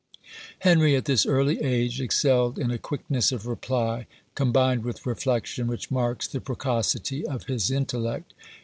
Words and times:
Henry, 0.61 0.95
at 0.95 1.05
this 1.05 1.27
early 1.27 1.61
age, 1.61 2.01
excelled 2.01 2.57
in 2.57 2.71
a 2.71 2.79
quickness 2.79 3.31
of 3.31 3.45
reply, 3.45 4.07
combined 4.33 4.83
with 4.83 5.05
reflection, 5.05 5.67
which 5.67 5.91
marks 5.91 6.27
the 6.27 6.41
precocity 6.41 7.23
of 7.23 7.43
his 7.43 7.69
intellect. 7.69 8.33